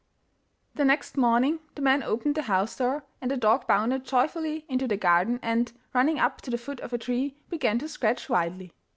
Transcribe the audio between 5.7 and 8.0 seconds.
running up to the foot of a tree, began to